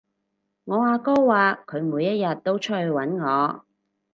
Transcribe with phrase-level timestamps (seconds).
[0.63, 3.65] 我阿哥話佢每一日都出去搵我